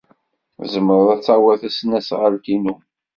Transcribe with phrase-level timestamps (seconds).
[0.61, 2.75] Tzemred ad tawid tasnasɣalt-inu.